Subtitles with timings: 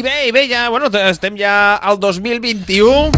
[0.00, 3.10] I bé, i bé, ja, bueno, estem ja al 2021,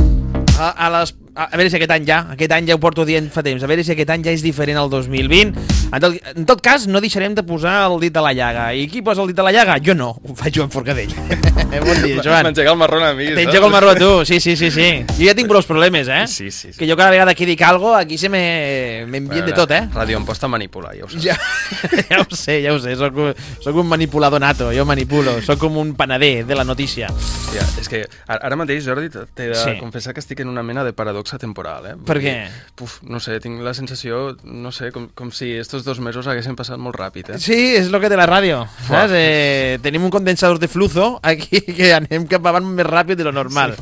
[0.59, 3.31] a, a les a veure si aquest any ja, aquest any ja ho porto dient
[3.33, 5.55] fa temps, a veure si aquest any ja és diferent al 2020.
[5.93, 8.66] En tot, en tot cas, no deixarem de posar el dit a la llaga.
[8.77, 9.79] I qui posa el dit a la llaga?
[9.84, 11.12] Jo no, ho fa Joan Forcadell.
[11.87, 12.45] bon dia, Joan.
[12.51, 14.89] M'engega el marrón a mi, T'engego el marró a tu, sí, sí, sí, sí.
[15.19, 16.27] Jo ja tinc prou problemes, eh?
[16.29, 16.79] Sí, sí, sí.
[16.79, 19.87] Que jo cada vegada que dic algo, aquí se me m'envien de tot, eh?
[19.95, 21.25] Ràdio em posta a manipular, ja ho saps.
[21.25, 21.39] Ja,
[22.12, 25.59] ja ho sé, ja ho sé, soc, un- soc un manipulador nato, jo manipulo, soc
[25.64, 27.09] com un panader de la notícia.
[27.53, 29.77] Ja, és que ara ara mateix, Jordi, t'he de Sí.
[29.80, 31.95] confessar que estic en una mena de paradoxa temporal, eh?
[32.07, 32.35] Per què?
[32.75, 36.57] Puf, no sé, tinc la sensació, no sé, com, com si estos dos mesos haguessin
[36.59, 37.41] passat molt ràpid, eh?
[37.43, 39.15] Sí, és lo que té la ràdio, saps?
[39.15, 43.33] Eh, tenim un condensador de flujo aquí que anem cap avant més ràpid de lo
[43.37, 43.77] normal.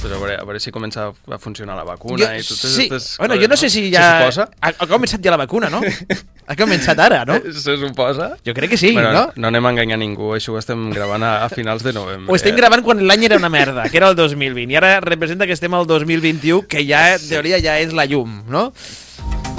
[0.00, 2.86] Pues a, veure, a veure si comença a funcionar la vacuna Jo, i totes sí,
[2.88, 4.04] aquestes bueno, coses, jo no sé si Se ja...
[4.16, 4.46] suposa?
[4.60, 5.82] Ha, ha començat ja la vacuna, no?
[6.50, 7.36] Ha començat ara, no?
[7.52, 8.30] Se suposa?
[8.46, 9.26] Jo crec que sí, bueno, no?
[9.36, 12.26] No anem a enganyar ningú, això ho estem gravant a, a finals de novembre.
[12.32, 12.58] Ho estem eh?
[12.58, 15.76] gravant quan l'any era una merda, que era el 2020, i ara representa que estem
[15.78, 18.70] al 2021, que ja, en teoria, ja és la llum, no?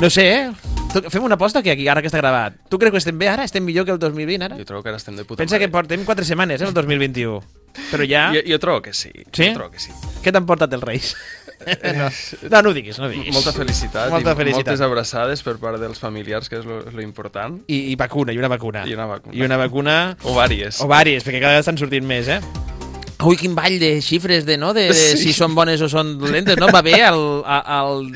[0.01, 0.70] No sé, eh?
[0.92, 2.58] Tu, fem una aposta que aquí, ara que està gravat.
[2.67, 3.45] Tu creus que estem bé ara?
[3.47, 4.58] Estem millor que el 2020 ara?
[4.59, 5.72] Jo trobo que ara estem de puta Pensa que mare.
[5.72, 7.38] portem 4 setmanes, eh, el 2021.
[7.94, 8.25] Però ja...
[8.36, 9.12] Jo, jo trobo que sí.
[9.31, 9.47] Sí?
[9.47, 9.94] Jo trobo que sí.
[10.22, 11.14] Què t'han portat els Reis?
[11.95, 12.09] no.
[12.50, 13.31] no, no ho diguis, no ho diguis.
[13.31, 14.67] Molta felicitat Molta i felicitat.
[14.73, 17.62] moltes abraçades per part dels familiars, que és lo, lo important.
[17.72, 18.84] I, I vacuna, i una vacuna.
[18.84, 19.38] I una vacuna.
[19.38, 19.97] I una vacuna...
[20.28, 20.81] O vàries.
[20.84, 22.42] O vàries, perquè cada vegada estan sortint més, eh?
[23.23, 24.73] Ui, quin ball de xifres de, no?
[24.73, 25.28] de, de Sí.
[25.30, 26.67] si són bones o són dolentes, no?
[26.73, 28.08] Va bé, al, al, al,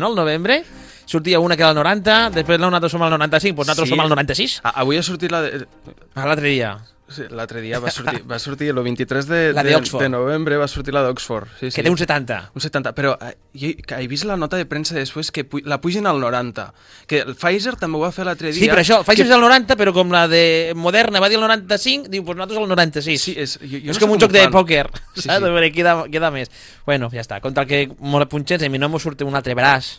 [0.00, 0.64] no, al novembre
[1.06, 3.94] sortia una que era el 90, després no, nosaltres som al 95, doncs nosaltres Sí.
[3.94, 4.60] som al 96.
[4.64, 5.42] A, avui ha sortit la...
[5.42, 5.66] De...
[6.14, 6.76] Ah, L'altre dia.
[7.06, 10.66] Sí, L'altre dia va sortir, va sortir el 23 de, La de, de novembre va
[10.66, 11.50] sortir la d'Oxford.
[11.60, 11.76] Sí, sí.
[11.76, 12.38] Que té un 70.
[12.56, 15.60] Un 70, però eh, jo que he vist la nota de premsa després que pu
[15.68, 16.64] la pugen al 90.
[17.06, 18.56] Que el Pfizer també ho va fer l'altre dia.
[18.58, 19.28] Sí, però això, el Pfizer que...
[19.28, 22.62] és el 90, però com la de Moderna va dir el 95, diu, doncs nosaltres
[22.64, 23.20] el 96.
[23.28, 24.56] Sí, és, jo, jo és no com un joc ho de fan.
[24.56, 25.28] pòquer, Sí, saps?
[25.28, 25.30] sí.
[25.36, 26.48] A veure, queda, queda més.
[26.88, 27.42] Bueno, ja està.
[27.44, 29.98] Contra el que molt punxets, a mi no m'ho surt un altre braç,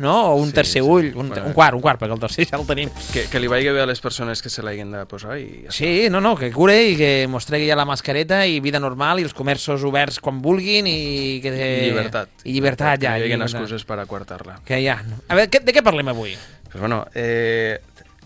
[0.00, 0.32] no?
[0.32, 0.88] O un Sí, tercer sí.
[0.88, 1.46] ull, un, Bueno.
[1.46, 2.90] un quart, un quart, perquè el tercer ja el tenim.
[3.12, 5.72] Que, que li vagi bé a les persones que se l'hagin de posar i ja
[5.76, 9.20] Sí, no, no, que cure i que mos tregui ja la mascareta i vida normal
[9.20, 11.52] i els comerços oberts quan vulguin i que...
[11.52, 12.32] I llibertat.
[12.44, 13.14] I llibertat, ja.
[13.20, 14.58] Que no hi hagi excuses per aquartar-la.
[14.64, 14.98] Que ja.
[15.28, 16.34] A veure, de què parlem avui?
[16.70, 17.80] Pues bueno, eh,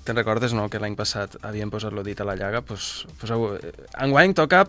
[0.04, 2.60] te'n recordes, no?, que l'any passat havien posat l'odit a la llaga?
[2.60, 3.72] Pues, pues, eh,
[4.04, 4.66] enguany toca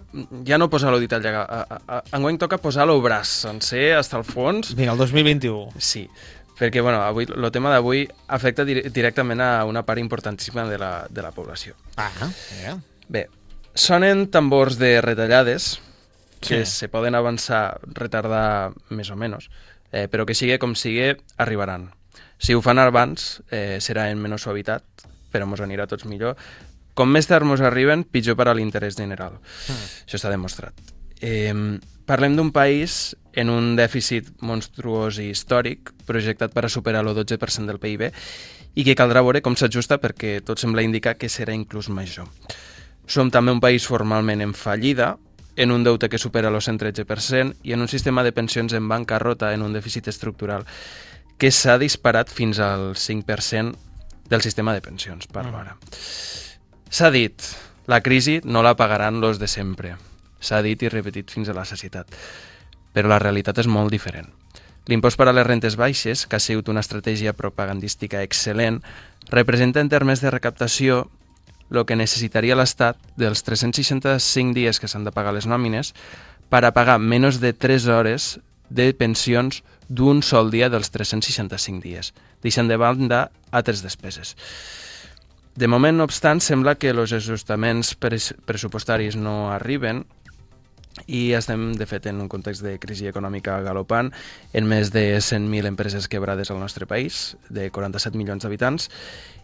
[0.47, 3.27] ja no posar l'odit a la llaga, a, a, a, enguany toca posar el braç
[3.43, 4.71] sencer, hasta el fons.
[4.79, 5.73] Vinga, el 2021.
[5.77, 6.05] Sí,
[6.59, 11.05] perquè bueno, avui, el tema d'avui afecta dir directament a una part importantíssima de la,
[11.09, 11.75] de la població.
[11.97, 12.11] Ah,
[12.61, 12.77] ja.
[13.07, 13.27] Bé,
[13.73, 15.79] sonen tambors de retallades
[16.39, 16.71] que Sí.
[16.71, 19.49] se poden avançar, retardar més o menys,
[19.91, 21.89] eh, però que sigui com sigui, arribaran.
[22.37, 24.83] Si ho fan abans, eh, serà en menys suavitat,
[25.31, 26.35] però mos anirà tots millor.
[26.93, 29.39] Com més tard mos arriben, pitjor per a l'interès general.
[30.05, 30.73] Això està demostrat.
[31.19, 31.51] Eh,
[32.05, 37.65] parlem d'un país en un dèficit monstruós i històric, projectat per a superar el 12%
[37.67, 38.07] del PIB,
[38.75, 42.27] i que caldrà veure com s'ajusta perquè tot sembla indicar que serà inclús major.
[43.07, 45.15] Som també un país formalment en fallida,
[45.55, 49.53] en un deute que supera el 113% i en un sistema de pensions en bancarrota
[49.53, 50.65] en un dèficit estructural
[51.39, 53.75] que s'ha disparat fins al 5%
[54.29, 55.77] del sistema de pensions, parlo ara.
[56.89, 57.39] S'ha dit,
[57.87, 59.95] la crisi no la pagaran los de sempre.
[60.45, 62.13] S'ha dit i repetit fins a la sacietat.
[62.93, 64.29] Però la realitat és molt diferent.
[64.85, 68.83] L'impost per a les rentes baixes, que ha sigut una estratègia propagandística excel·lent,
[69.33, 71.07] representa en termes de recaptació
[71.73, 75.95] el que necessitaria l'Estat dels 365 dies que s'han de pagar les nòmines
[76.53, 78.35] per a pagar menys de 3 hores
[78.69, 82.13] de pensions d'un sol dia dels 365 dies,
[82.45, 84.35] deixant de banda altres despeses.
[85.55, 90.03] De moment, no obstant, sembla que els ajustaments pres pressupostaris no arriben
[91.07, 94.11] i estem, de fet, en un context de crisi econòmica galopant,
[94.55, 98.89] en més de 100.000 empreses quebrades al nostre país, de 47 milions d'habitants,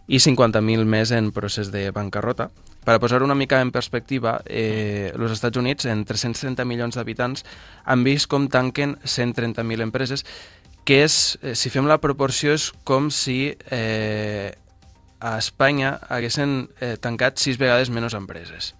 [0.08, 2.48] i 50.000 més en procés de bancarrota.
[2.82, 7.44] Per posar una mica en perspectiva, eh, els Estats Units, en 330 milions d'habitants,
[7.84, 10.24] han vist com tanquen 130.000 empreses,
[10.84, 14.52] que és, eh, si fem la proporció, és com si eh,
[15.20, 18.74] a Espanya haguessin eh, tancat sis vegades menys empreses.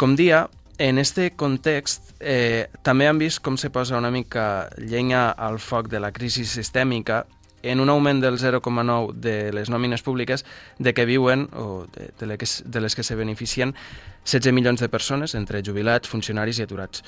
[0.00, 0.48] Com dia,
[0.80, 5.90] en este context, eh, també han vist com se posa una mica llenya al foc
[5.92, 7.26] de la crisi sistèmica
[7.62, 10.44] en un augment del 0,9 de les nòmines públiques
[10.78, 13.74] de que viuen, o de, de, les, que, de les que se beneficien,
[14.24, 17.04] 16 milions de persones, entre jubilats, funcionaris i aturats.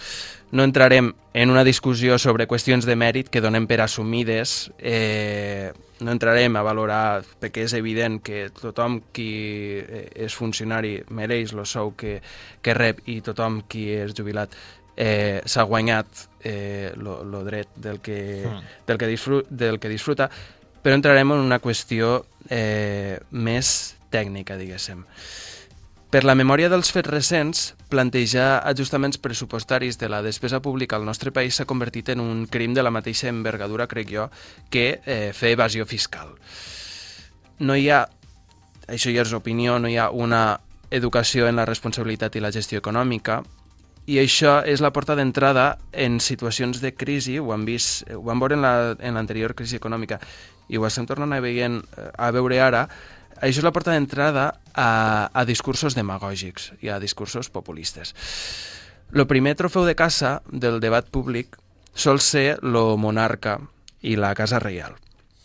[0.51, 5.73] No entrarem en una discussió sobre qüestions de mèrit que donem per assumides, eh,
[6.03, 11.65] no entrarem a valorar, perquè és evident que tothom qui eh, és funcionari mereix el
[11.67, 12.19] sou que,
[12.63, 14.57] que rep i tothom qui és jubilat
[14.97, 18.87] eh, s'ha guanyat eh, lo, lo dret del que, mm.
[18.87, 20.31] del, que disfruta, del que disfruta,
[20.83, 25.07] però entrarem en una qüestió eh, més tècnica, diguéssim.
[26.13, 31.33] Per la memòria dels fets recents, plantejar ajustaments pressupostaris de la despesa pública al nostre
[31.33, 34.27] país s'ha convertit en un crim de la mateixa envergadura, crec jo,
[34.69, 36.35] que eh, fer evasió fiscal.
[37.65, 38.03] No hi ha,
[38.93, 40.61] això ja és opinió, no hi ha una
[40.91, 43.41] educació en la responsabilitat i la gestió econòmica,
[44.07, 48.41] i això és la porta d'entrada en situacions de crisi, ho hem vist, ho vam
[48.43, 50.19] veure en l'anterior la, crisi econòmica
[50.69, 51.79] i ho estem tornant a, veient,
[52.19, 52.87] a veure ara,
[53.43, 58.15] això és la porta d'entrada a, a discursos demagògics i a discursos populistes.
[59.13, 61.59] El primer trofeu de caça del debat públic
[61.95, 63.59] sol ser lo monarca
[64.01, 64.97] i la casa reial.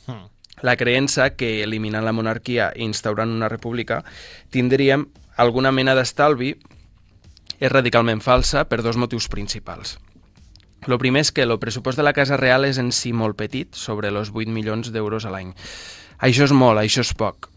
[0.07, 0.29] Hmm.
[0.61, 4.03] La creença que eliminant la monarquia i instaurant una república
[4.49, 5.05] tindríem
[5.37, 6.55] alguna mena d'estalvi
[7.59, 9.97] és radicalment falsa per dos motius principals.
[10.87, 13.73] El primer és que el pressupost de la Casa Real és en si molt petit,
[13.75, 15.51] sobre els 8 milions d'euros a l'any.
[16.23, 17.49] Això és molt, això és poc.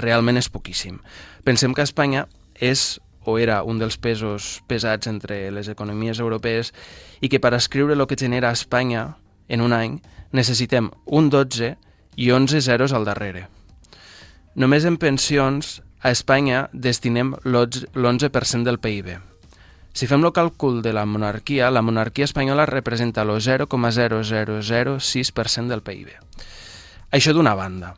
[0.00, 0.98] Realment és poquíssim.
[1.44, 6.72] Pensem que Espanya és o era un dels pesos pesats entre les economies europees
[7.20, 9.16] i que per escriure el que genera Espanya
[9.48, 10.00] en un any
[10.32, 11.74] necessitem un 12
[12.16, 13.48] i 11 zeros al darrere.
[14.54, 19.29] Només en pensions a Espanya destinem l'11% del PIB.
[19.92, 26.08] Si fem el càlcul de la monarquia, la monarquia espanyola representa el 0,0006% del PIB.
[27.10, 27.96] Això d'una banda.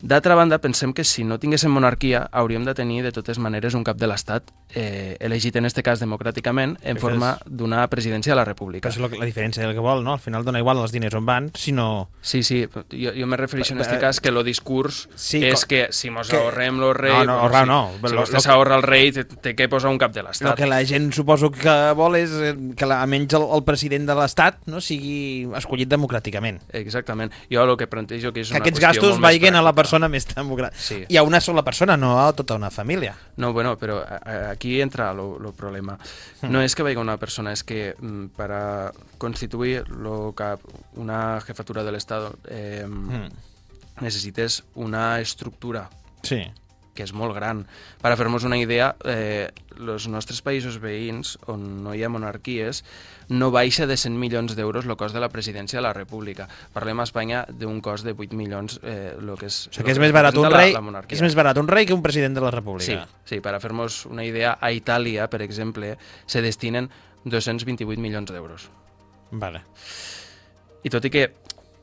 [0.00, 3.82] D'altra banda, pensem que si no tinguéssim monarquia hauríem de tenir de totes maneres un
[3.82, 7.50] cap de l'Estat eh, elegit en este cas democràticament en Això forma és...
[7.58, 8.86] d'una presidència de la República.
[8.86, 10.14] Però és la diferència del que vol, no?
[10.14, 12.08] Al final dona igual els diners on van, sinó...
[12.22, 15.88] Sí, sí, jo, jo me refereixo en este cas que el discurs sí, és que
[15.90, 16.38] si mos que...
[16.38, 17.16] ahorrem el rei...
[17.18, 17.80] No, no, ahorrar si, no.
[17.98, 20.52] Si lo, vostè s'ahorra el rei, té, té que posar un cap de l'Estat.
[20.52, 24.06] El que la gent suposo que vol és eh, que la, almenys el, el president
[24.06, 26.62] de l'Estat no sigui escollit democràticament.
[26.78, 27.34] Exactament.
[27.50, 30.26] Jo el que plantejo que és que una aquests gastos vagin a la persona més
[30.28, 31.04] democràtica Sí.
[31.08, 33.14] I a una sola persona, no a tota una família.
[33.36, 34.02] No, bueno, però
[34.50, 35.98] aquí entra el problema.
[36.40, 36.52] Hmm.
[36.52, 40.60] No és que vagi una persona, és que mm, per a constituir lo cap,
[40.96, 43.28] una jefatura de l'Estat eh, mm.
[44.00, 45.88] necessites una estructura.
[46.22, 46.44] Sí
[46.98, 47.62] que és molt gran.
[48.02, 49.46] Per a fer-nos una idea, eh,
[49.78, 52.82] els nostres països veïns, on no hi ha monarquies,
[53.30, 56.48] no baixa de 100 milions d'euros el cost de la presidència de la República.
[56.74, 59.68] Parlem a Espanya d'un cost de 8 milions, eh, lo que és...
[59.70, 61.86] O sigui que és més barat un rei, la, la és més barat un rei
[61.86, 63.06] que un president de la República.
[63.24, 65.94] Sí, sí per a fer-nos una idea, a Itàlia, per exemple,
[66.26, 66.90] se destinen
[67.24, 68.70] 228 milions d'euros.
[69.30, 69.62] Vale.
[70.82, 71.28] I tot i que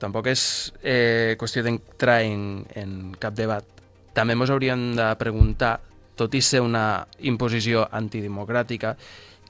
[0.01, 0.43] tampoc és
[0.83, 3.74] eh, qüestió d'entrar en, en cap debat
[4.15, 5.77] també ens hauríem de preguntar,
[6.15, 8.95] tot i ser una imposició antidemocràtica,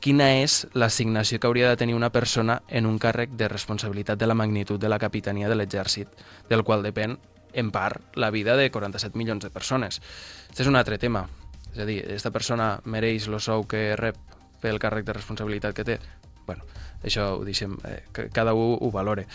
[0.01, 4.27] quina és l'assignació que hauria de tenir una persona en un càrrec de responsabilitat de
[4.27, 6.09] la magnitud de la capitania de l'exèrcit,
[6.49, 7.17] del qual depèn,
[7.53, 10.01] en part, la vida de 47 milions de persones.
[10.49, 11.27] Aquest és un altre tema.
[11.71, 14.17] És a dir, aquesta persona mereix el sou que rep
[14.61, 15.99] pel càrrec de responsabilitat que té?
[16.45, 16.63] bueno,
[17.03, 19.25] això ho deixem, eh, que cada un ho valore.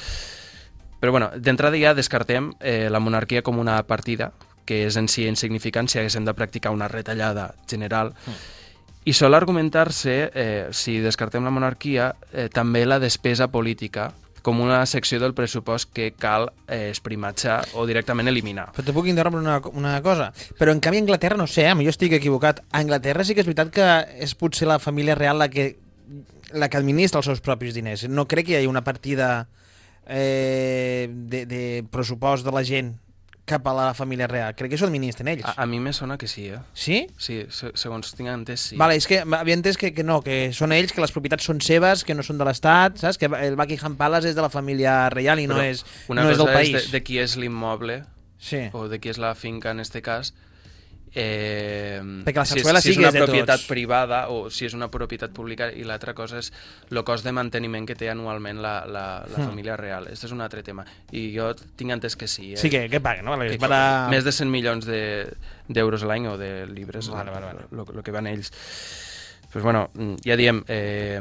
[1.01, 4.33] Però bueno, d'entrada ja descartem eh, la monarquia com una partida
[4.71, 8.15] que és en si insignificant si haguéssim de practicar una retallada general.
[8.15, 8.41] Mm.
[9.11, 14.13] I sol argumentar-se, eh, si descartem la monarquia, eh, també la despesa política
[14.47, 18.71] com una secció del pressupost que cal eh, esprimatjar o directament eliminar.
[18.77, 20.31] Però te puc interrompre una, una cosa.
[20.57, 23.43] Però en canvi a Anglaterra, no sé, eh, jo estic equivocat, a Anglaterra sí que
[23.43, 23.91] és veritat que
[24.23, 25.75] és potser la família real la que,
[26.53, 28.07] la que administra els seus propis diners.
[28.09, 29.49] No crec que hi hagi una partida
[30.07, 32.95] eh, de, de pressupost de la gent
[33.51, 34.55] cap a la família real.
[34.59, 35.47] Crec que això administren ells.
[35.49, 36.61] A, a mi me sona que sí, eh?
[36.73, 37.01] Sí?
[37.19, 38.79] Sí, se, segons tinc entès, sí.
[38.81, 41.63] Vale, és que havia entès que, que no, que són ells, que les propietats són
[41.65, 43.19] seves, que no són de l'Estat, saps?
[43.21, 46.39] Que el Buckingham Palace és de la família reial i Però no és, no és
[46.39, 46.75] del país.
[46.75, 48.01] Una cosa és de, de qui és l'immoble,
[48.39, 48.69] sí.
[48.73, 50.33] o de qui és la finca en este cas,
[51.15, 53.67] Eh, Perquè la sarsuela si és, si és una propietat tots.
[53.67, 56.53] privada o si és una propietat pública i l'altra cosa és
[56.91, 59.49] el cost de manteniment que té anualment la, la, la hmm.
[59.49, 60.07] família real.
[60.07, 60.87] Aquest és un altre tema.
[61.11, 62.53] I jo tinc entès que sí.
[62.55, 62.61] Eh?
[62.61, 63.39] Sí, que, que paguen, no?
[63.43, 64.09] Que, para...
[64.13, 67.67] Més de 100 milions d'euros de, l'any o de llibres, vale, vale, vale.
[67.75, 68.53] Lo, lo que van ells.
[69.51, 69.89] Pues bueno,
[70.23, 71.19] ja diem, eh,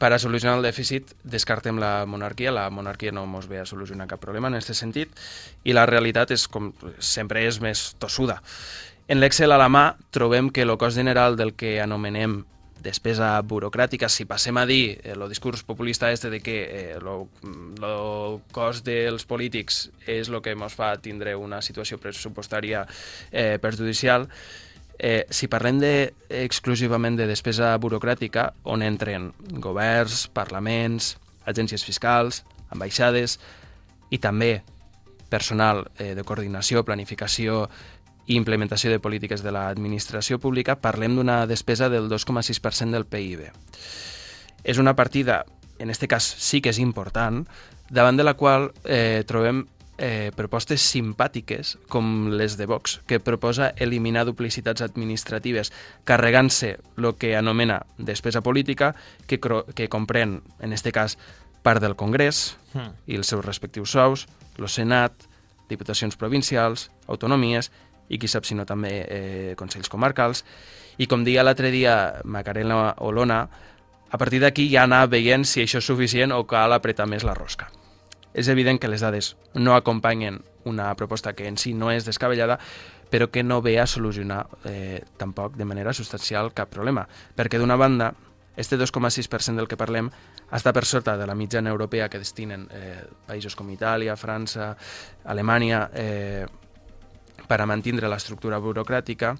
[0.00, 4.08] per a solucionar el dèficit descartem la monarquia, la monarquia no ens ve a solucionar
[4.08, 5.12] cap problema en aquest sentit,
[5.62, 8.40] i la realitat és com sempre és més tossuda.
[9.10, 12.44] En l'Excel a la mà trobem que el cost general del que anomenem
[12.80, 18.38] despesa burocràtica, si passem a dir el eh, discurs populista este de que el eh,
[18.54, 22.86] cost dels polítics és el que ens fa tindre una situació pressupostària
[23.32, 24.30] eh, perjudicial,
[25.02, 29.30] Eh, si parlem de, exclusivament de despesa burocràtica, on entren
[29.64, 31.14] governs, parlaments,
[31.48, 33.38] agències fiscals, ambaixades
[34.12, 34.58] i també
[35.32, 37.62] personal eh, de coordinació, planificació
[38.30, 43.48] i implementació de polítiques de l'administració pública, parlem d'una despesa del 2,6% del PIB.
[44.62, 45.42] És una partida,
[45.82, 47.42] en aquest cas sí que és important,
[47.90, 49.64] davant de la qual eh, trobem
[49.98, 55.72] eh, propostes simpàtiques com les de Vox, que proposa eliminar duplicitats administratives
[56.06, 58.94] carregant-se el que anomena despesa política,
[59.26, 61.18] que, que comprèn, en aquest cas,
[61.66, 63.10] part del Congrés mm.
[63.10, 65.26] i els seus respectius sous, el Senat,
[65.70, 67.70] diputacions provincials, autonomies
[68.10, 70.44] i qui sap si no també eh, consells comarcals.
[71.00, 73.44] I com deia l'altre dia Macarena Olona,
[74.10, 77.34] a partir d'aquí ja anar veient si això és suficient o cal apretar més la
[77.38, 77.70] rosca.
[78.34, 82.58] És evident que les dades no acompanyen una proposta que en si no és descabellada,
[83.10, 87.06] però que no ve a solucionar eh, tampoc de manera substancial cap problema.
[87.36, 88.12] Perquè d'una banda,
[88.56, 90.10] este 2,6% del que parlem
[90.52, 94.74] està per sota de la mitjana europea que destinen eh, països com Itàlia, França,
[95.24, 96.46] Alemanya, eh,
[97.50, 99.34] per a mantindre l'estructura burocràtica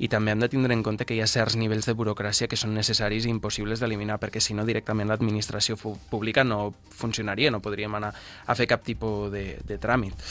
[0.00, 2.56] i també hem de tindre en compte que hi ha certs nivells de burocràcia que
[2.56, 7.94] són necessaris i impossibles d'eliminar, perquè si no directament l'administració pública no funcionaria, no podríem
[7.98, 10.24] anar a fer cap tipus de, de tràmit.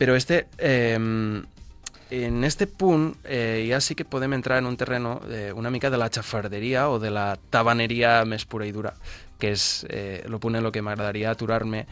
[0.00, 5.20] Però este, eh, en este punt eh, ja sí que podem entrar en un terreno
[5.28, 8.96] eh, una mica de la xafarderia o de la tabaneria més pura i dura,
[9.38, 11.84] que és eh, el punt en el que m'agradaria aturar-me,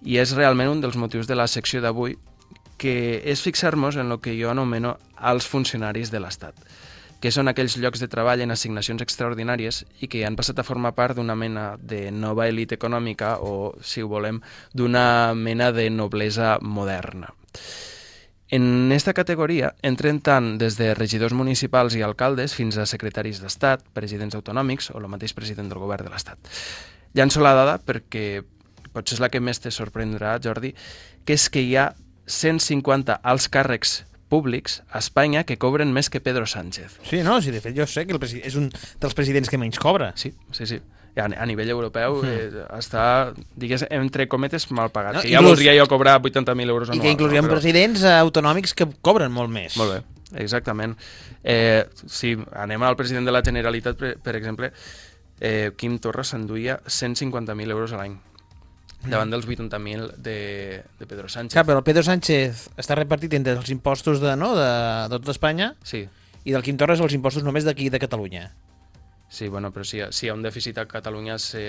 [0.00, 2.16] i és realment un dels motius de la secció d'avui,
[2.78, 6.58] que és fixar-nos en el que jo anomeno els funcionaris de l'Estat,
[7.22, 10.92] que són aquells llocs de treball en assignacions extraordinàries i que han passat a formar
[10.92, 14.42] part d'una mena de nova elit econòmica o, si ho volem,
[14.74, 17.32] d'una mena de noblesa moderna.
[18.54, 23.86] En aquesta categoria entren tant des de regidors municipals i alcaldes fins a secretaris d'Estat,
[23.96, 26.52] presidents autonòmics o el mateix president del govern de l'Estat.
[27.16, 28.44] Llanço la dada perquè
[28.92, 30.74] potser és la que més te sorprendrà, Jordi,
[31.24, 31.88] que és que hi ha
[32.26, 36.98] 150 alts càrrecs públics a Espanya que cobren més que Pedro Sánchez.
[37.06, 39.78] Sí, no, sí, de fet jo sé que el és un dels presidents que menys
[39.82, 40.12] cobra.
[40.18, 40.80] Sí, sí, sí.
[41.14, 42.32] A, a nivell europeu mm.
[42.32, 43.04] eh, està,
[43.54, 45.20] digués, entre cometes, mal pagat.
[45.20, 47.04] No, que ja inclús, voldria jo cobrar 80.000 euros anuals.
[47.04, 47.54] I que inclús hi ha però...
[47.54, 49.78] presidents autonòmics que cobren molt més.
[49.78, 50.96] Molt bé, exactament.
[51.44, 54.72] Eh, si anem al president de la Generalitat, per, per exemple,
[55.38, 58.18] eh, Quim Torra s'enduia 150.000 euros a l'any
[59.10, 60.38] davant dels 80.000 de,
[60.98, 61.54] de Pedro Sánchez.
[61.54, 64.68] Clar, però el Pedro Sánchez està repartit entre els impostos de, no, de,
[65.10, 66.04] de tota Espanya sí.
[66.44, 68.48] i del Quim Torres els impostos només d'aquí, de Catalunya.
[69.28, 71.64] Sí, bueno, però si, si hi ha un dèficit a Catalunya se,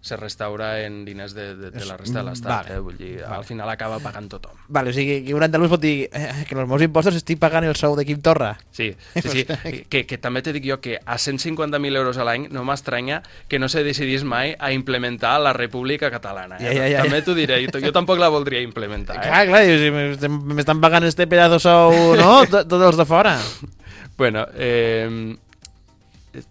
[0.00, 2.50] se restaura en diners de, de, de la resta de l'Estat.
[2.50, 2.76] Vale.
[2.76, 2.80] Eh?
[2.80, 3.36] Vull dir, vale.
[3.36, 4.56] al final acaba pagant tothom.
[4.68, 7.66] Vale, o sigui, que un andalús pot dir eh, que els meus impostos estic pagant
[7.68, 8.54] el sou de Quim Torra.
[8.72, 9.44] Sí, sí, sí.
[9.92, 13.60] que, que també te dic jo que a 150.000 euros a l'any no m'estranya que
[13.60, 16.56] no se decidís mai a implementar la República Catalana.
[16.60, 16.70] Eh?
[16.70, 19.20] Ja, ja, ja, també t'ho diré, jo, jo tampoc la voldria implementar.
[19.20, 19.28] Eh?
[19.28, 22.40] Clar, clar, si m'estan pagant este pedazo sou, no?
[22.48, 23.36] Tots els de fora.
[24.20, 25.34] Bueno, eh,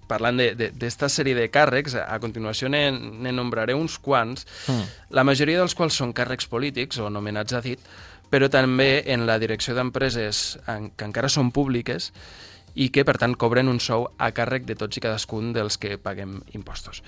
[0.09, 4.99] parlant d'esta sèrie de càrrecs, a continuació ne, ne nombraré uns quants, mm.
[5.15, 7.81] la majoria dels quals són càrrecs polítics o nomenats a dit,
[8.29, 12.11] però també en la direcció d'empreses que encara són públiques
[12.75, 15.97] i que, per tant, cobren un sou a càrrec de tots i cadascun dels que
[15.97, 17.01] paguem impostos.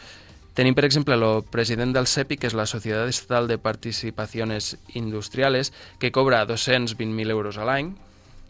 [0.58, 5.72] Tenim, per exemple, el president del CEPI, que és la Societat Estatal de Participaciones Industriales,
[6.00, 7.94] que cobra 220.000 euros a l'any.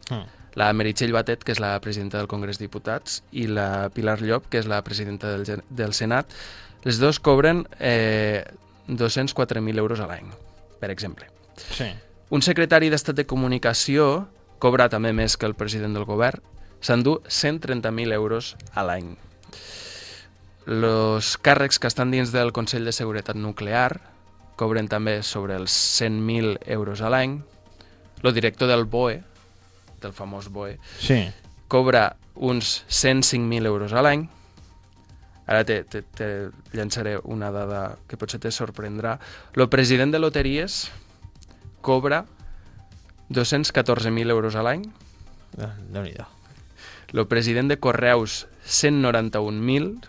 [0.10, 4.20] Mm la Meritxell Batet, que és la presidenta del Congrés de Diputats, i la Pilar
[4.22, 6.34] Llop, que és la presidenta del, del Senat.
[6.84, 8.44] Les dos cobren eh,
[8.88, 10.28] 204.000 euros a l'any,
[10.82, 11.30] per exemple.
[11.72, 11.88] Sí.
[12.32, 14.28] Un secretari d'Estat de Comunicació
[14.62, 16.44] cobra també més que el president del govern,
[16.82, 19.16] s'endú 130.000 euros a l'any.
[20.70, 24.00] Els càrrecs que estan dins del Consell de Seguretat Nuclear
[24.60, 27.40] cobren també sobre els 100.000 euros a l'any.
[28.22, 29.22] El director del BOE,
[30.02, 31.24] del famós BOE, sí.
[31.72, 34.28] cobra uns 105.000 euros a l'any.
[35.48, 36.28] Ara te, te, te
[36.74, 39.18] llançaré una dada que potser te sorprendrà.
[39.58, 40.86] El president de loteries
[41.82, 42.26] cobra
[43.30, 44.86] 214.000 euros a l'any.
[45.60, 46.16] Ah, déu nhi
[47.12, 50.08] El president de Correus, 191.000.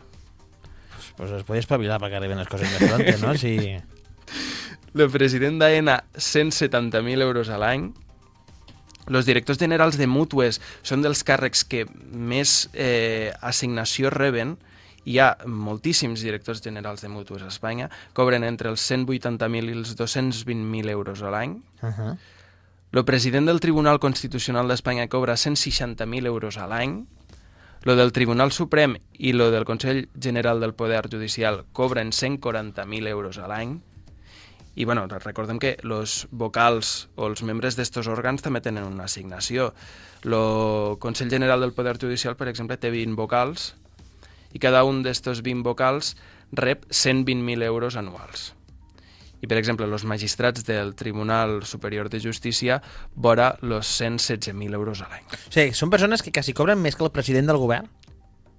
[1.17, 3.35] pues es puede espabilar para que arriben las cosas més pronto, no?
[3.43, 3.79] Si...
[4.93, 7.93] El president d'AENA, 170.000 euros a l'any.
[9.11, 14.57] Els directors generals de mútues són dels càrrecs que més eh, assignació reben.
[15.05, 19.97] Hi ha moltíssims directors generals de mútues a Espanya, cobren entre els 180.000 i els
[19.99, 21.59] 220.000 euros a l'any.
[21.83, 22.17] Uh -huh.
[22.93, 27.07] El president del Tribunal Constitucional d'Espanya cobra 160.000 euros a l'any.
[27.85, 33.39] Lo del Tribunal Suprem i lo del Consell General del Poder Judicial cobren 140.000 euros
[33.39, 33.81] a l'any.
[34.75, 39.73] I bueno, recordem que els vocals o els membres d'estos òrgans també tenen una assignació.
[40.25, 43.75] El Consell General del Poder Judicial, per exemple, té 20 vocals
[44.53, 46.15] i cada un d'estos 20 vocals
[46.53, 48.53] rep 120.000 euros anuals.
[49.43, 52.79] I, per exemple, els magistrats del Tribunal Superior de Justícia
[53.17, 55.27] vora els 116.000 euros a l'any.
[55.27, 57.91] O sigui, són persones que quasi cobren més que el president del govern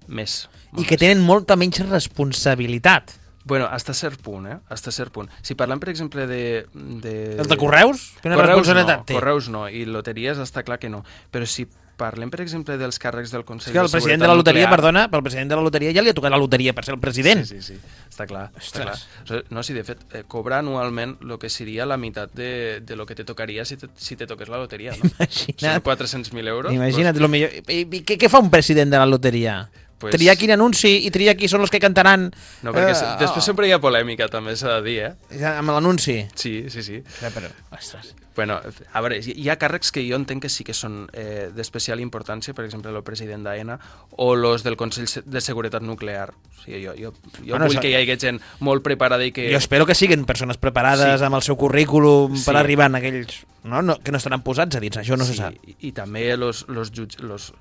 [0.06, 0.44] Més.
[0.76, 3.14] i que tenen molta menys responsabilitat.
[3.44, 4.58] Bueno, hasta cert punt, eh?
[4.72, 5.28] Hasta cert punt.
[5.44, 6.66] Si parlem, per exemple, de...
[6.72, 7.14] de...
[7.36, 8.14] Els de Correus?
[8.24, 9.12] Quina Correus no, té?
[9.12, 11.02] Correus no, i loteries està clar que no.
[11.30, 11.66] Però si
[12.00, 14.74] parlem, per exemple, dels càrrecs del Consell que el de president de la loteria, Nuclear...
[14.74, 17.00] perdona, pel president de la loteria ja li ha tocat la loteria per ser el
[17.02, 17.44] president.
[17.46, 18.48] Sí, sí, sí, està clar.
[18.58, 19.42] Està clar.
[19.54, 23.06] No, si de fet, eh, cobra anualment el que seria la meitat de, de lo
[23.06, 25.12] que te tocaria si te, si te toques la loteria, no?
[25.28, 26.74] Són Imagina't, 400.000 euros.
[26.74, 27.54] imagina't lo millor.
[27.68, 29.60] I, i què, què fa un president de la loteria?
[29.98, 32.26] Pues- Triar quin anunci i triar qui són els que cantaran
[32.62, 35.46] no, perquè eh, després sempre hi ha polèmica, també s'ha de dir, eh?
[35.54, 36.18] amb l'anunci.
[36.34, 37.00] Sí, sí, sí.
[37.22, 38.14] Ja, però, ostres.
[38.34, 38.60] Bueno,
[38.92, 42.50] a veure, hi ha càrrecs que jo entenc que sí que són eh, d'especial importància,
[42.54, 43.76] per exemple, el president d'AENA
[44.18, 46.32] o els del Consell Se- de Seguretat Nuclear.
[46.34, 49.30] O sigui, jo, jo, jo Bueno, vull sa- que hi hagi gent molt preparada i
[49.30, 49.46] que...
[49.52, 51.24] Jo espero que siguin persones preparades Sí.
[51.28, 52.60] amb el seu currículum per Sí.
[52.64, 53.44] arribar en aquells...
[53.64, 55.54] No, no, que no estaran posats a dins, això no se sap.
[55.64, 57.52] I, i també los, los, jutge, los,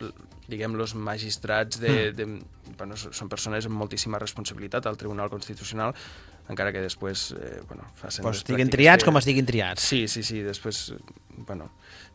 [0.50, 2.16] diguem, los magistrats de, Mm.
[2.18, 2.26] de,
[2.78, 5.94] bueno, són persones amb moltíssima responsabilitat al Tribunal Constitucional,
[6.50, 8.24] encara que després eh, bueno, facin...
[8.26, 9.84] Pues estiguin triats que- com estiguin triats.
[9.84, 10.94] Sí, sí, sí, després,
[11.48, 11.70] bueno,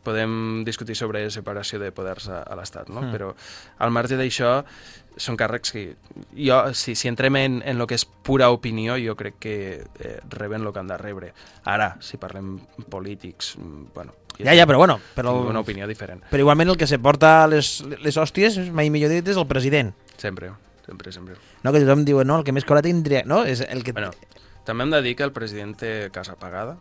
[0.04, 3.02] podem discutir sobre separació de poders a, a l'Estat, no?
[3.02, 3.12] Mm.
[3.12, 3.32] Però
[3.84, 4.62] al marge d'això,
[5.18, 5.82] són càrrecs que
[6.36, 9.56] jo, si, si entrem en, en el que és pura opinió, jo crec que
[9.98, 11.32] eh, reben el que han de rebre.
[11.68, 12.56] Ara, si parlem
[12.90, 14.16] polítics, mm, bueno...
[14.38, 16.20] Ja, ja, però bueno, però, tinc una opinió diferent.
[16.30, 19.90] però igualment el que se porta les, les hòsties, mai millor dit, és el president.
[20.14, 20.52] Sempre,
[20.86, 21.34] sempre, sempre.
[21.64, 23.24] No, que tothom diu, no, el que més cola tindria...
[23.26, 23.96] No, és el que...
[23.96, 24.12] Bueno,
[24.68, 26.76] també hem de dir que el president té casa pagada,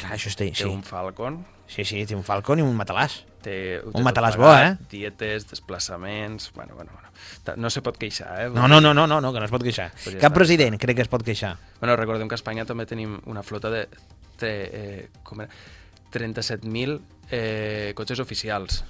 [0.00, 0.46] Clar, això està...
[0.46, 0.68] té Sí.
[0.68, 3.22] un Falcon, sí, sí, té un falcon i un matalàs.
[3.40, 3.52] té...
[3.52, 4.50] té Un tot matalàs bo,
[4.90, 6.52] Dietes, desplaçaments...
[6.54, 7.56] Bueno, bueno, bueno.
[7.56, 8.48] No se pot queixar, eh?
[8.50, 9.90] No, no, no, no, no, no que no es pot queixar.
[9.92, 11.56] Pues ja Cap està, president crec que es pot queixar.
[11.80, 13.86] Bueno, recordem que a Espanya també tenim una flota de,
[14.40, 15.52] de eh, com era?
[16.10, 16.96] 37.000
[17.30, 18.82] eh, cotxes oficials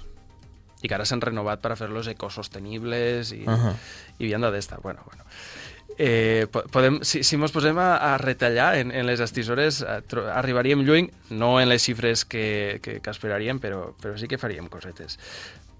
[0.81, 3.51] i que ara s'han renovat per a fer-los ecosostenibles i, uh.
[3.53, 3.75] -huh.
[4.17, 4.81] i havien d'estar.
[4.81, 5.23] Bueno, bueno.
[5.97, 10.01] Eh, po- podem, si, si mos posem a, a retallar en, en les estisores, eh,
[10.33, 14.67] arribaríem lluny, no en les xifres que, que, que esperaríem, però, però sí que faríem
[14.71, 15.19] cosetes.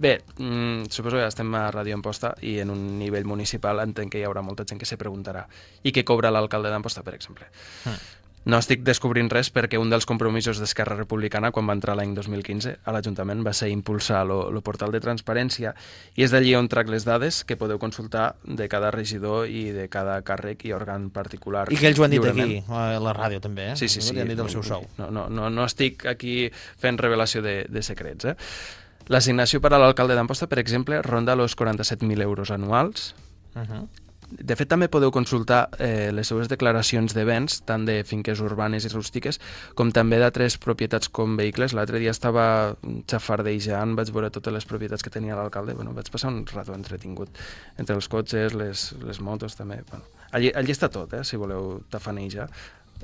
[0.01, 4.21] Bé, mm, suposo que estem a Ràdio Amposta i en un nivell municipal entenc que
[4.21, 5.43] hi haurà molta gent que se preguntarà
[5.85, 7.45] i què cobra l'alcalde d'Amposta, per exemple.
[8.41, 12.73] No estic descobrint res perquè un dels compromisos d'Esquerra Republicana quan va entrar l'any 2015
[12.81, 15.75] a l'Ajuntament va ser impulsar el portal de transparència
[16.17, 19.85] i és d'allí on trac les dades que podeu consultar de cada regidor i de
[19.93, 21.67] cada càrrec i òrgan particular.
[21.69, 22.57] I que ells ho han dit lliurement.
[22.57, 23.77] aquí, a la ràdio també, eh?
[23.77, 24.17] Sí, sí, sí.
[24.17, 24.89] Li han dit el seu sou.
[24.97, 26.49] No, no, no, no estic aquí
[26.81, 28.25] fent revelació de, de secrets.
[28.25, 28.35] Eh?
[29.13, 33.13] L'assignació per a l'alcalde d'Amposta, per exemple, ronda els 47.000 euros anuals.
[33.53, 33.87] Uh -huh.
[34.31, 38.85] De fet, també podeu consultar eh, les seues declaracions de béns, tant de finques urbanes
[38.87, 39.39] i rústiques,
[39.75, 41.73] com també d'altres propietats com vehicles.
[41.75, 42.45] L'altre dia estava
[43.11, 45.75] xafardejant, vaig veure totes les propietats que tenia l'alcalde.
[45.75, 47.29] Bueno, vaig passar un rato entretingut
[47.77, 49.81] entre els cotxes, les, les motos també.
[49.89, 52.47] Bueno, allí, allí està tot, eh, si voleu tafanejar.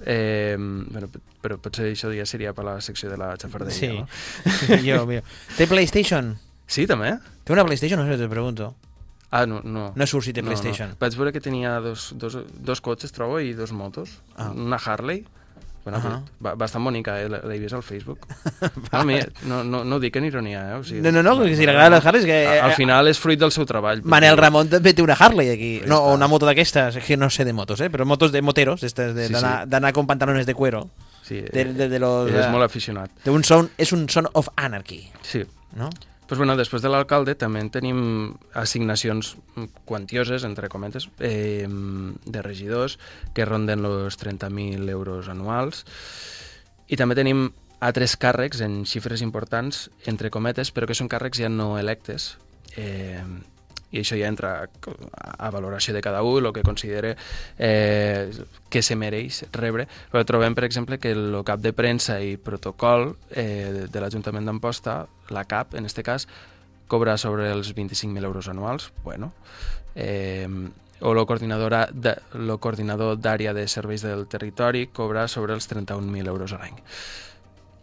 [0.05, 1.07] Eh, bueno,
[1.41, 3.87] però potser això ja seria per la secció de la xafardeja, Sí.
[3.97, 4.81] no?
[4.85, 5.23] jo, mira.
[5.57, 6.35] Té PlayStation?
[6.67, 7.15] Sí, també?
[7.43, 7.99] Té una PlayStation?
[7.99, 8.75] No sé, te pregunto.
[9.29, 9.91] Ah, no, no.
[9.95, 10.89] No surt si té PlayStation.
[10.89, 10.99] No, no.
[11.01, 14.21] Vaig veure que tenia dos, dos, dos cotxes, trobo, i dos motos.
[14.37, 14.51] Ah.
[14.55, 15.25] Una Harley.
[15.87, 16.15] Bueno, Ahà.
[16.43, 17.29] ba bastant bonica, eh?
[17.31, 18.25] L'he vist al Facebook.
[18.91, 20.73] no, mi, no, no, no ho dic en ironia, eh?
[20.75, 22.39] O sigui, No, no, no, que si li agraden les Harleys, que...
[22.59, 24.01] Al eh, final és fruit del seu treball.
[24.03, 25.69] Manel perquè- Ramon també té una Harley aquí.
[25.87, 27.87] No, o una moto d'aquestes, que no sé de motos, eh?
[27.89, 29.69] però motos de moteros, de- Sí, d'anar sí.
[29.71, 30.89] d'anar con pantalones de cuero.
[31.23, 33.11] Sí, De, de, de los, és eh, molt aficionat.
[33.23, 35.45] Té un son, és un son of anarchy, Sí.
[35.75, 35.89] no?
[36.27, 37.99] Pues bueno, després de l'alcalde també en tenim
[38.51, 39.37] assignacions
[39.87, 42.97] quantioses, entre cometes, eh, de regidors
[43.33, 45.85] que ronden els 30.000 euros anuals.
[46.91, 47.47] I també tenim
[47.79, 52.35] altres càrrecs en xifres importants, entre cometes, però que són càrrecs ja no electes.
[52.75, 53.23] Eh,
[53.91, 57.15] i això ja entra a valoració de cada un, el que considere
[57.58, 58.32] eh,
[58.69, 63.13] que se mereix rebre, però trobem, per exemple, que el cap de premsa i protocol
[63.32, 66.28] eh, de l'Ajuntament d'Amposta, la CAP, en este cas,
[66.88, 69.32] cobra sobre els 25.000 euros anuals, bueno,
[69.95, 70.47] eh,
[71.00, 76.28] o el coordinador, de, lo coordinador d'àrea de serveis del territori cobra sobre els 31.000
[76.28, 76.80] euros a l'any.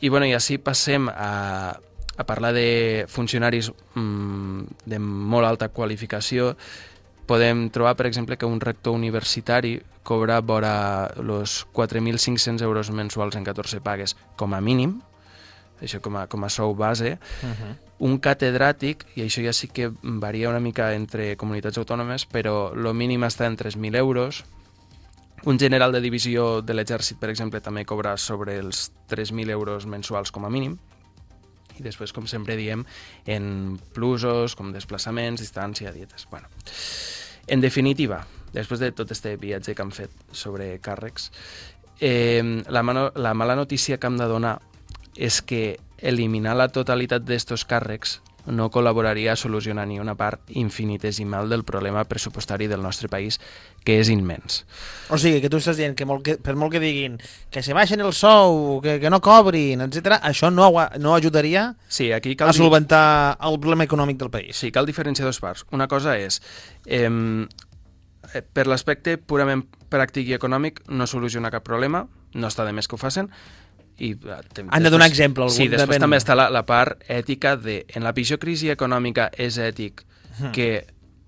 [0.01, 1.79] I, bueno, i així passem a,
[2.17, 6.55] a parlar de funcionaris mmm, de molt alta qualificació,
[7.27, 13.45] podem trobar, per exemple, que un rector universitari cobra vora els 4.500 euros mensuals en
[13.45, 15.01] 14 pagues com a mínim,
[15.81, 17.75] això com a, com a sou base, uh -huh.
[17.99, 22.95] un catedràtic, i això ja sí que varia una mica entre comunitats autònomes, però el
[22.95, 24.45] mínim està en 3.000 euros,
[25.45, 30.31] un general de divisió de l'exèrcit, per exemple, també cobra sobre els 3.000 euros mensuals
[30.31, 30.79] com a mínim,
[31.79, 32.85] i després, com sempre diem,
[33.27, 36.29] en plusos, com desplaçaments, distància, dietes...
[36.31, 36.51] Bueno.
[37.47, 38.23] En definitiva,
[38.55, 41.31] després de tot este viatge que han fet sobre càrrecs,
[42.01, 44.59] eh, la, mano, la mala notícia que hem de donar
[45.15, 51.49] és que eliminar la totalitat d'estos càrrecs no col·laboraria a solucionar ni una part infinitesimal
[51.49, 53.41] del problema pressupostari del nostre país,
[53.85, 54.65] que és immens.
[55.09, 57.19] O sigui, que tu estàs dient que, molt que per molt que diguin
[57.53, 62.11] que se baixen el sou, que, que no cobrin, etc, això no, no ajudaria sí,
[62.13, 63.05] aquí cal a solventar
[63.41, 64.57] el problema econòmic del país.
[64.57, 65.65] Sí, cal diferenciar dos parts.
[65.73, 66.41] Una cosa és,
[66.87, 67.11] eh,
[68.53, 72.97] per l'aspecte purament pràctic i econòmic no soluciona cap problema, no està de més que
[72.97, 73.31] ho facin,
[73.99, 75.45] i eh, Han de donar exemple.
[75.45, 77.83] Algun sí, després també està la, la part ètica de...
[77.95, 80.05] En la pitjor crisi econòmica és ètic
[80.39, 80.53] hmm.
[80.57, 80.69] que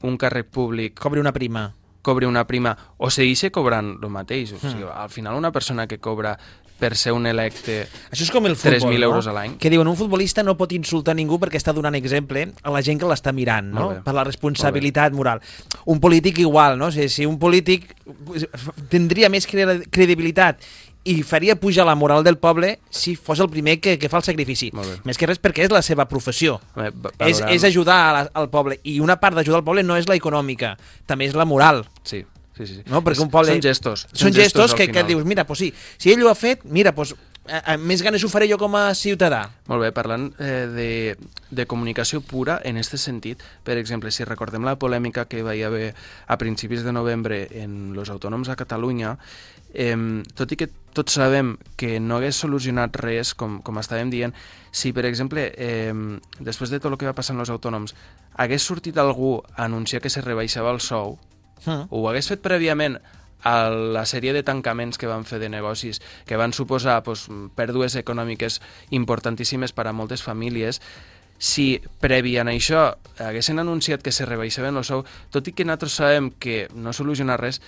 [0.06, 0.98] un càrrec públic...
[1.00, 1.68] Cobri una prima.
[2.06, 4.54] Cobri una prima o segueixi cobrant el mateix.
[4.56, 4.94] O sigui, hmm.
[4.94, 6.36] al final una persona que cobra
[6.76, 9.08] per ser un electe Això és com el futbol, 3.000 no?
[9.08, 9.56] euros a l'any.
[9.60, 13.00] Que diuen, un futbolista no pot insultar ningú perquè està donant exemple a la gent
[13.00, 13.88] que l'està mirant, no?
[14.04, 15.40] Per la responsabilitat moral.
[15.88, 16.90] Un polític igual, no?
[16.92, 17.88] Si, si un polític
[18.92, 20.60] tindria més credibilitat
[21.06, 24.26] i faria pujar la moral del poble si fos el primer que, que fa el
[24.26, 24.72] sacrifici.
[25.06, 26.58] Més que res perquè és la seva professió.
[26.76, 26.90] Bé,
[27.28, 28.80] és, és ajudar la, al poble.
[28.84, 30.74] I una part d'ajudar al poble no és la econòmica,
[31.06, 31.84] també és la moral.
[32.06, 32.24] Sí.
[32.56, 32.82] Sí, sí.
[32.88, 33.02] No?
[33.04, 33.52] Perquè un poble...
[33.52, 34.06] Són gestos.
[34.12, 36.94] Són, gestos, gestos que, que dius, mira, pues sí, si ell ho ha fet, mira,
[36.96, 37.12] pues,
[37.48, 39.42] a, a, més ganes ho faré jo com a ciutadà.
[39.70, 40.88] Molt bé, parlant eh, de,
[41.50, 45.92] de comunicació pura en aquest sentit, per exemple, si recordem la polèmica que va haver
[46.26, 49.16] a principis de novembre en els autònoms a Catalunya,
[49.74, 49.94] eh,
[50.34, 54.32] tot i que tots sabem que no hagués solucionat res, com, com estàvem dient,
[54.72, 55.92] si, per exemple, eh,
[56.40, 57.92] després de tot el que va passar amb els autònoms,
[58.40, 61.18] hagués sortit algú a anunciar que se rebaixava el sou,
[61.64, 61.88] mm.
[61.90, 62.98] ho hagués fet prèviament
[63.46, 67.94] a la sèrie de tancaments que van fer de negocis, que van suposar pues, pèrdues
[67.96, 70.80] econòmiques importantíssimes per a moltes famílies,
[71.38, 75.98] si previ a això haguessin anunciat que se rebaixaven el sou, tot i que nosaltres
[76.00, 77.60] sabem que no soluciona res,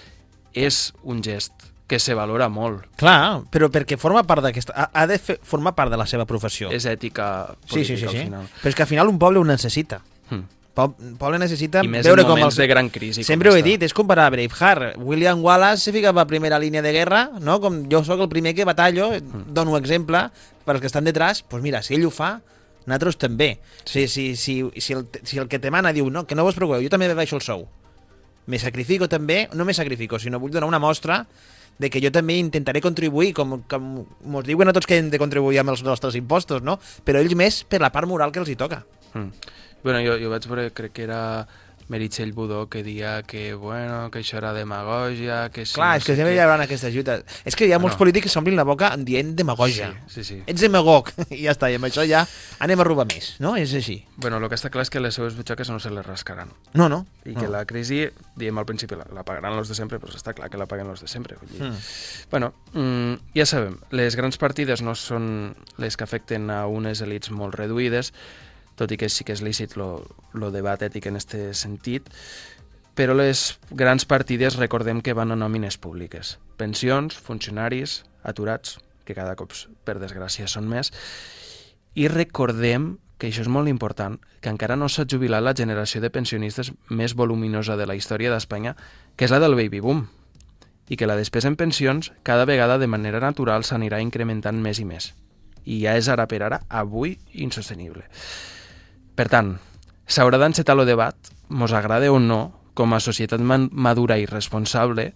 [0.56, 1.52] és un gest
[1.88, 2.84] que se valora molt.
[3.00, 4.74] Clar, però perquè forma part d'aquesta...
[4.76, 6.68] Ha, ha de fer, formar part de la seva professió.
[6.72, 8.08] És ètica política, sí, sí, sí, sí.
[8.08, 8.48] al final.
[8.60, 10.02] Però és que al final un poble ho necessita.
[10.28, 10.44] Hmm.
[10.78, 12.56] Poble necessita I més veure com els...
[12.58, 13.24] de gran crisi.
[13.26, 15.00] Sempre ho he dit, és comparar a Braveheart.
[15.02, 17.58] William Wallace se ficava a primera línia de guerra, no?
[17.64, 19.48] com jo sóc el primer que batallo, hmm.
[19.54, 20.28] dono exemple
[20.64, 22.36] per als que estan detrás, doncs pues mira, si ell ho fa,
[22.86, 23.56] nosaltres també.
[23.84, 26.58] Si, si, si, si, el, si el que te mana diu, no, que no vos
[26.58, 27.66] preocupeu, jo també baixo el sou.
[28.48, 31.24] Me sacrifico també, no me sacrifico, sinó vull donar una mostra
[31.78, 33.90] de que jo també intentaré contribuir, com, com
[34.34, 36.78] ens diuen a tots que hem de contribuir amb els nostres impostos, no?
[37.06, 38.82] Però ells més per la part moral que els hi toca.
[39.14, 39.30] Mm.
[39.84, 41.22] Bueno, jo, jo vaig veure, crec que era
[41.88, 45.74] Meritxell Budó que dia que, bueno, que això era demagogia, que sí...
[45.78, 47.24] Clar, és que sempre hi haurà aquestes lluites.
[47.48, 48.02] És que hi ha molts no.
[48.02, 49.90] polítics que s'omplin la boca dient demagogia.
[50.06, 50.38] Sí, sí, sí.
[50.46, 52.24] Ets demagog, i ja està, i amb això ja
[52.64, 53.54] anem a robar més, no?
[53.56, 54.02] És així.
[54.16, 56.52] Bueno, el que està clar és que les seves butxaques no se les rascaran.
[56.74, 57.04] No, no.
[57.24, 57.40] I no.
[57.40, 58.04] que la crisi,
[58.36, 60.92] diem al principi, la, la pagaran els de sempre, però està clar que la paguen
[60.92, 61.40] els de sempre.
[61.40, 61.62] Vull dir.
[61.70, 61.86] Mm.
[62.34, 67.32] Bueno, mm, ja sabem, les grans partides no són les que afecten a unes elites
[67.32, 68.12] molt reduïdes,
[68.78, 72.08] tot i que sí que és lícit el debat ètic en aquest sentit,
[72.98, 76.38] però les grans partides recordem que van a nòmines públiques.
[76.58, 79.54] Pensions, funcionaris, aturats, que cada cop,
[79.86, 80.90] per desgràcia, són més,
[81.94, 86.10] i recordem que això és molt important, que encara no s'ha jubilat la generació de
[86.14, 88.76] pensionistes més voluminosa de la història d'Espanya,
[89.16, 90.04] que és la del baby boom,
[90.88, 94.86] i que la despesa en pensions cada vegada de manera natural s'anirà incrementant més i
[94.88, 95.12] més.
[95.66, 98.06] I ja és ara per ara, avui, insostenible.
[99.18, 99.56] Per tant,
[100.06, 101.16] s'haurà d'encetar el debat,
[101.50, 105.08] mos agrada o no, com a societat madura i responsable,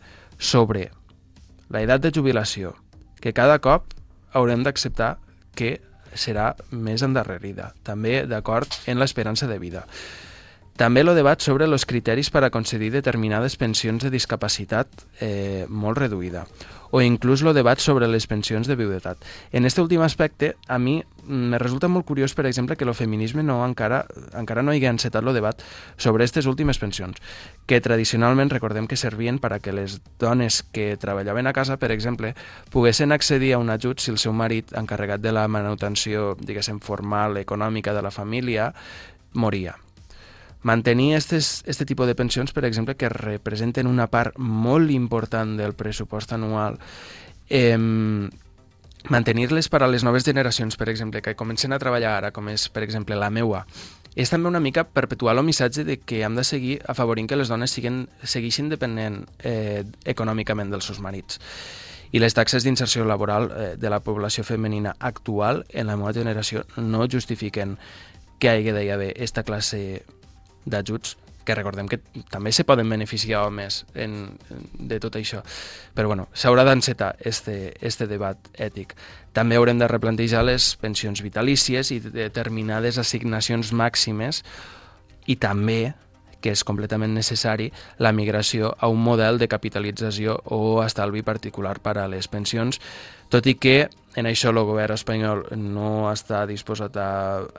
[0.43, 0.89] sobre
[1.71, 2.75] la edat de jubilació,
[3.23, 3.95] que cada cop
[4.35, 5.13] haurem d'acceptar
[5.55, 5.77] que
[6.19, 9.87] serà més endarrerida, també d'acord en l'esperança de vida.
[10.77, 14.89] També el debat sobre els criteris per a concedir determinades pensions de discapacitat
[15.21, 16.47] eh, molt reduïda
[16.93, 19.17] o inclús el debat sobre les pensions de viudetat.
[19.51, 23.43] En aquest últim aspecte, a mi me resulta molt curiós, per exemple, que el feminisme
[23.43, 24.03] no encara,
[24.37, 25.63] encara no hagi encetat el debat
[25.97, 27.17] sobre aquestes últimes pensions,
[27.67, 31.93] que tradicionalment recordem que servien per a que les dones que treballaven a casa, per
[31.97, 32.35] exemple,
[32.71, 37.41] poguessin accedir a un ajut si el seu marit, encarregat de la manutenció, diguéssim, formal,
[37.41, 38.75] econòmica de la família,
[39.33, 39.79] moria.
[40.63, 45.75] Mantenir estes, este tipus de pensions, per exemple, que representen una part molt important del
[45.75, 46.79] pressupost anual,
[47.51, 47.77] eh,
[49.11, 52.69] mantenir-les per a les noves generacions, per exemple, que comencen a treballar ara, com és,
[52.69, 53.67] per exemple, la meua,
[54.15, 57.49] és també una mica perpetuar el missatge de que hem de seguir afavorint que les
[57.49, 61.41] dones siguen, segueixin depenent eh, econòmicament dels seus marits.
[62.13, 66.67] I les taxes d'inserció laboral eh, de la població femenina actual en la meva generació
[66.77, 67.79] no justifiquen
[68.39, 70.05] que hagi d'haver aquesta classe
[70.65, 71.99] d'ajuts que recordem que
[72.31, 74.37] també se poden beneficiar homes en,
[74.79, 75.43] de tot això.
[75.95, 78.95] Però bueno, s'haurà d'encetar este, este debat ètic.
[79.35, 84.43] També haurem de replantejar les pensions vitalícies i determinades assignacions màximes
[85.27, 85.95] i també
[86.43, 87.71] que és completament necessari
[88.03, 92.81] la migració a un model de capitalització o estalvi particular per a les pensions,
[93.31, 93.77] tot i que
[94.17, 97.11] en això el govern espanyol no està disposat a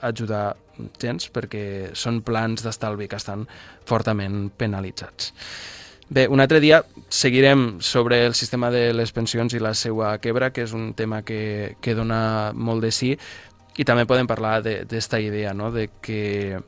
[0.10, 0.54] ajudar
[1.02, 3.48] gens perquè són plans d'estalvi que estan
[3.90, 5.34] fortament penalitzats.
[6.14, 10.52] Bé, un altre dia seguirem sobre el sistema de les pensions i la seva quebra,
[10.54, 13.14] que és un tema que, que dona molt de sí,
[13.78, 16.60] i també podem parlar d'esta idea, no?, de que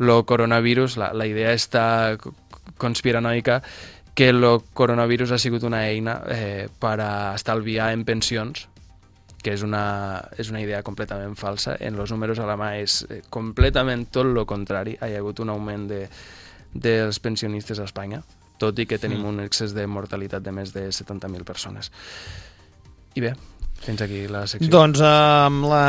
[0.00, 2.16] el coronavirus, la, la idea està
[2.80, 3.60] conspiranoica
[4.14, 8.68] que el coronavirus ha sigut una eina eh, per a estalviar en pensions,
[9.44, 9.84] que és una,
[10.40, 11.76] és una idea completament falsa.
[11.84, 14.96] En els números a la mà és eh, completament tot el contrari.
[14.96, 16.06] Hi ha hagut un augment de,
[16.74, 18.22] dels pensionistes a Espanya,
[18.58, 19.32] tot i que tenim mm.
[19.32, 21.92] un excés de mortalitat de més de 70.000 persones.
[23.14, 23.34] I bé,
[23.84, 24.70] fins aquí la secció.
[24.72, 25.82] Doncs amb, la,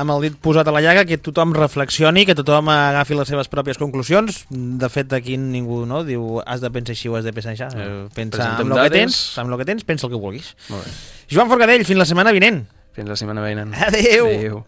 [0.00, 3.50] amb el dit posat a la llaga, que tothom reflexioni, que tothom agafi les seves
[3.52, 4.44] pròpies conclusions.
[4.50, 7.70] De fet, aquí ningú no diu has de pensar així o has de pensar això.
[7.76, 8.06] No.
[8.16, 10.54] Pensa amb el que tens, amb el que tens, pensa el que vulguis.
[10.72, 10.96] Molt bé.
[11.36, 12.64] Joan Forcadell, fins la setmana vinent.
[12.96, 13.74] Fins la setmana vinent.
[13.86, 14.26] Adéu.
[14.26, 14.64] Adéu.